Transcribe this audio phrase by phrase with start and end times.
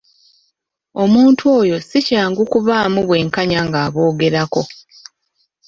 [1.03, 4.61] Omuntu oyo si kyangu kubaamu bwenkanya ng'aboogerako.